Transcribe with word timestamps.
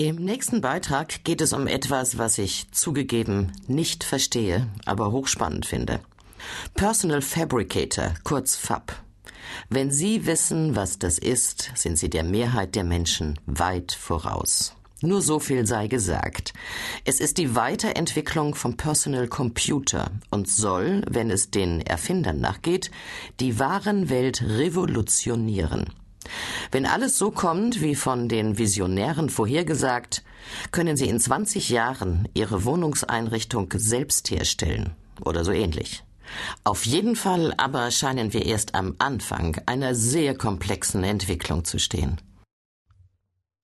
Im 0.00 0.16
nächsten 0.16 0.62
Beitrag 0.62 1.24
geht 1.24 1.42
es 1.42 1.52
um 1.52 1.66
etwas, 1.66 2.16
was 2.16 2.38
ich 2.38 2.72
zugegeben 2.72 3.52
nicht 3.66 4.02
verstehe, 4.02 4.66
aber 4.86 5.12
hochspannend 5.12 5.66
finde. 5.66 6.00
Personal 6.72 7.20
Fabricator, 7.20 8.14
kurz 8.24 8.56
FAB. 8.56 8.94
Wenn 9.68 9.90
Sie 9.90 10.24
wissen, 10.24 10.74
was 10.74 10.98
das 10.98 11.18
ist, 11.18 11.72
sind 11.74 11.98
Sie 11.98 12.08
der 12.08 12.24
Mehrheit 12.24 12.76
der 12.76 12.84
Menschen 12.84 13.38
weit 13.44 13.92
voraus. 13.92 14.74
Nur 15.02 15.20
so 15.20 15.38
viel 15.38 15.66
sei 15.66 15.86
gesagt. 15.86 16.54
Es 17.04 17.20
ist 17.20 17.36
die 17.36 17.54
Weiterentwicklung 17.54 18.54
vom 18.54 18.78
Personal 18.78 19.28
Computer 19.28 20.12
und 20.30 20.48
soll, 20.48 21.02
wenn 21.10 21.30
es 21.30 21.50
den 21.50 21.82
Erfindern 21.82 22.40
nachgeht, 22.40 22.90
die 23.38 23.58
Warenwelt 23.58 24.40
revolutionieren. 24.40 25.92
Wenn 26.70 26.86
alles 26.86 27.18
so 27.18 27.30
kommt, 27.30 27.80
wie 27.80 27.94
von 27.94 28.28
den 28.28 28.58
Visionären 28.58 29.30
vorhergesagt, 29.30 30.22
können 30.70 30.96
Sie 30.96 31.08
in 31.08 31.20
20 31.20 31.68
Jahren 31.68 32.28
Ihre 32.34 32.64
Wohnungseinrichtung 32.64 33.72
selbst 33.76 34.30
herstellen 34.30 34.94
oder 35.24 35.44
so 35.44 35.52
ähnlich. 35.52 36.04
Auf 36.64 36.86
jeden 36.86 37.16
Fall 37.16 37.54
aber 37.56 37.90
scheinen 37.90 38.32
wir 38.32 38.46
erst 38.46 38.74
am 38.74 38.94
Anfang 38.98 39.60
einer 39.66 39.94
sehr 39.94 40.36
komplexen 40.36 41.02
Entwicklung 41.04 41.64
zu 41.64 41.78
stehen. 41.78 42.20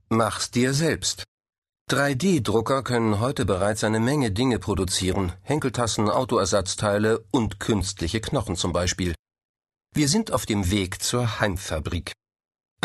Mach's 0.08 0.50
dir 0.50 0.72
selbst. 0.72 1.24
3D-Drucker 1.90 2.82
können 2.82 3.20
heute 3.20 3.44
bereits 3.44 3.84
eine 3.84 4.00
Menge 4.00 4.32
Dinge 4.32 4.58
produzieren, 4.58 5.32
Henkeltassen, 5.42 6.10
Autoersatzteile 6.10 7.24
und 7.30 7.60
künstliche 7.60 8.20
Knochen 8.20 8.56
zum 8.56 8.72
Beispiel. 8.72 9.14
Wir 9.94 10.08
sind 10.08 10.32
auf 10.32 10.46
dem 10.46 10.70
Weg 10.72 11.00
zur 11.00 11.38
Heimfabrik. 11.40 12.12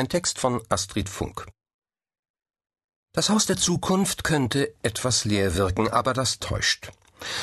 Ein 0.01 0.09
Text 0.09 0.39
von 0.39 0.63
Astrid 0.67 1.09
Funk. 1.09 1.45
Das 3.13 3.29
Haus 3.29 3.45
der 3.45 3.57
Zukunft 3.57 4.23
könnte 4.23 4.73
etwas 4.81 5.25
leer 5.25 5.53
wirken, 5.53 5.89
aber 5.89 6.13
das 6.13 6.39
täuscht. 6.39 6.91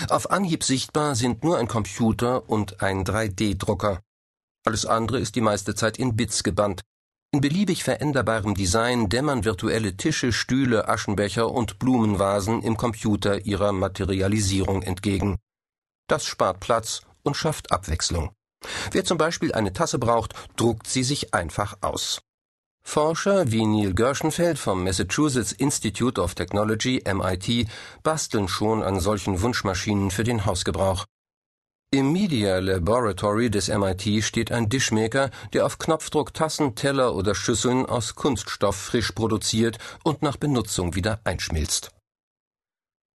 Auf 0.08 0.32
Anhieb 0.32 0.64
sichtbar 0.64 1.14
sind 1.14 1.44
nur 1.44 1.56
ein 1.56 1.68
Computer 1.68 2.50
und 2.50 2.82
ein 2.82 3.04
3D-Drucker. 3.04 4.00
Alles 4.66 4.86
andere 4.86 5.20
ist 5.20 5.36
die 5.36 5.40
meiste 5.40 5.76
Zeit 5.76 5.98
in 5.98 6.16
Bits 6.16 6.42
gebannt. 6.42 6.80
In 7.30 7.40
beliebig 7.40 7.84
veränderbarem 7.84 8.56
Design 8.56 9.08
dämmern 9.08 9.44
virtuelle 9.44 9.96
Tische, 9.96 10.32
Stühle, 10.32 10.88
Aschenbecher 10.88 11.52
und 11.52 11.78
Blumenvasen 11.78 12.64
im 12.64 12.76
Computer 12.76 13.46
ihrer 13.46 13.70
Materialisierung 13.70 14.82
entgegen. 14.82 15.36
Das 16.08 16.24
spart 16.24 16.58
Platz 16.58 17.02
und 17.22 17.36
schafft 17.36 17.70
Abwechslung. 17.70 18.32
Wer 18.90 19.04
zum 19.04 19.16
Beispiel 19.16 19.54
eine 19.54 19.72
Tasse 19.72 20.00
braucht, 20.00 20.34
druckt 20.56 20.88
sie 20.88 21.04
sich 21.04 21.34
einfach 21.34 21.78
aus. 21.82 22.20
Forscher 22.88 23.52
wie 23.52 23.66
Neil 23.66 23.92
Gershenfeld 23.92 24.58
vom 24.58 24.82
Massachusetts 24.82 25.52
Institute 25.52 26.18
of 26.18 26.34
Technology 26.34 27.02
MIT 27.06 27.68
basteln 28.02 28.48
schon 28.48 28.82
an 28.82 28.98
solchen 28.98 29.42
Wunschmaschinen 29.42 30.10
für 30.10 30.24
den 30.24 30.46
Hausgebrauch. 30.46 31.04
Im 31.90 32.12
Media 32.12 32.58
Laboratory 32.60 33.50
des 33.50 33.68
MIT 33.68 34.24
steht 34.24 34.50
ein 34.50 34.70
Dishmaker, 34.70 35.30
der 35.52 35.66
auf 35.66 35.76
Knopfdruck 35.76 36.32
Tassen, 36.32 36.76
Teller 36.76 37.14
oder 37.14 37.34
Schüsseln 37.34 37.84
aus 37.84 38.14
Kunststoff 38.14 38.76
frisch 38.76 39.12
produziert 39.12 39.76
und 40.02 40.22
nach 40.22 40.38
Benutzung 40.38 40.94
wieder 40.94 41.20
einschmilzt. 41.24 41.90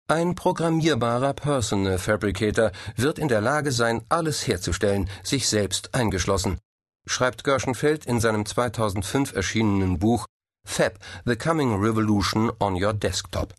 Ein 0.07 0.35
programmierbarer 0.35 1.33
Personal 1.33 1.97
Fabricator 1.97 2.71
wird 2.95 3.17
in 3.17 3.27
der 3.27 3.41
Lage 3.41 3.71
sein, 3.71 4.03
alles 4.07 4.45
herzustellen, 4.45 5.09
sich 5.23 5.47
selbst 5.47 5.95
eingeschlossen 5.95 6.59
schreibt 7.05 7.43
Gerschenfeld 7.43 8.05
in 8.05 8.19
seinem 8.19 8.45
2005 8.45 9.33
erschienenen 9.33 9.99
Buch 9.99 10.25
Fab 10.65 10.99
The 11.25 11.35
Coming 11.35 11.75
Revolution 11.81 12.51
on 12.59 12.81
Your 12.81 12.93
Desktop. 12.93 13.53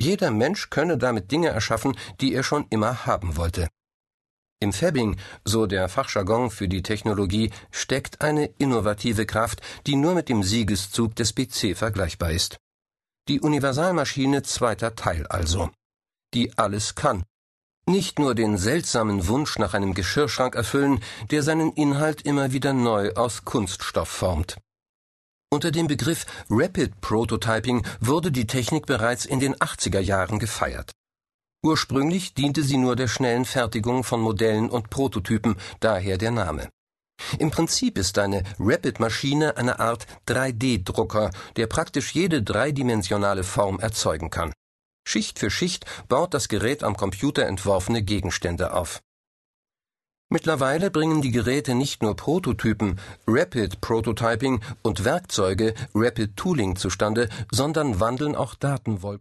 Jeder 0.00 0.30
Mensch 0.30 0.70
könne 0.70 0.98
damit 0.98 1.30
Dinge 1.30 1.48
erschaffen, 1.48 1.96
die 2.20 2.34
er 2.34 2.42
schon 2.42 2.66
immer 2.70 3.06
haben 3.06 3.36
wollte. 3.36 3.68
Im 4.60 4.72
Fabbing, 4.72 5.16
so 5.44 5.66
der 5.66 5.88
Fachjargon 5.88 6.50
für 6.50 6.68
die 6.68 6.82
Technologie, 6.82 7.50
steckt 7.70 8.22
eine 8.22 8.46
innovative 8.58 9.26
Kraft, 9.26 9.60
die 9.86 9.96
nur 9.96 10.14
mit 10.14 10.28
dem 10.28 10.42
Siegeszug 10.42 11.14
des 11.14 11.34
PC 11.34 11.76
vergleichbar 11.76 12.30
ist. 12.30 12.56
Die 13.28 13.40
Universalmaschine 13.40 14.42
zweiter 14.42 14.94
Teil 14.94 15.26
also, 15.26 15.70
die 16.34 16.56
alles 16.56 16.94
kann 16.94 17.24
nicht 17.88 18.18
nur 18.18 18.34
den 18.34 18.58
seltsamen 18.58 19.28
Wunsch 19.28 19.58
nach 19.58 19.72
einem 19.72 19.94
Geschirrschrank 19.94 20.54
erfüllen, 20.56 21.00
der 21.30 21.42
seinen 21.42 21.72
Inhalt 21.72 22.22
immer 22.22 22.52
wieder 22.52 22.72
neu 22.72 23.12
aus 23.14 23.44
Kunststoff 23.44 24.08
formt. 24.08 24.56
Unter 25.50 25.70
dem 25.70 25.86
Begriff 25.86 26.26
Rapid 26.50 27.00
Prototyping 27.00 27.86
wurde 28.00 28.32
die 28.32 28.48
Technik 28.48 28.86
bereits 28.86 29.24
in 29.24 29.38
den 29.38 29.54
80er 29.54 30.00
Jahren 30.00 30.40
gefeiert. 30.40 30.90
Ursprünglich 31.62 32.34
diente 32.34 32.64
sie 32.64 32.76
nur 32.76 32.96
der 32.96 33.08
schnellen 33.08 33.44
Fertigung 33.44 34.02
von 34.02 34.20
Modellen 34.20 34.68
und 34.68 34.90
Prototypen, 34.90 35.56
daher 35.78 36.18
der 36.18 36.32
Name. 36.32 36.68
Im 37.38 37.50
Prinzip 37.50 37.96
ist 37.98 38.18
eine 38.18 38.42
Rapid-Maschine 38.58 39.56
eine 39.56 39.78
Art 39.78 40.06
3D-Drucker, 40.28 41.30
der 41.54 41.66
praktisch 41.66 42.12
jede 42.14 42.42
dreidimensionale 42.42 43.44
Form 43.44 43.78
erzeugen 43.78 44.30
kann. 44.30 44.52
Schicht 45.08 45.38
für 45.38 45.50
Schicht 45.50 45.86
baut 46.08 46.34
das 46.34 46.48
Gerät 46.48 46.82
am 46.82 46.96
Computer 46.96 47.46
entworfene 47.46 48.02
Gegenstände 48.02 48.74
auf. 48.74 49.00
Mittlerweile 50.28 50.90
bringen 50.90 51.22
die 51.22 51.30
Geräte 51.30 51.76
nicht 51.76 52.02
nur 52.02 52.16
Prototypen, 52.16 52.98
Rapid 53.28 53.80
Prototyping 53.80 54.60
und 54.82 55.04
Werkzeuge, 55.04 55.74
Rapid 55.94 56.36
Tooling 56.36 56.74
zustande, 56.74 57.28
sondern 57.52 58.00
wandeln 58.00 58.34
auch 58.34 58.56
Datenwolken 58.56 59.06